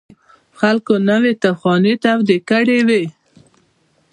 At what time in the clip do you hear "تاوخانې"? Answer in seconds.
1.41-1.93